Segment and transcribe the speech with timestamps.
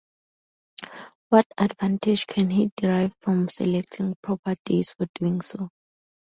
[1.29, 5.69] What advantage can he derive from selecting proper days for doing so?